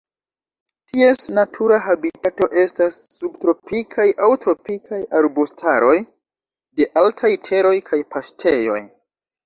[0.91, 5.97] Ties natura habitato estas subtropikaj aŭ tropikaj arbustaroj
[6.81, 8.85] de altaj teroj kaj paŝtejoj.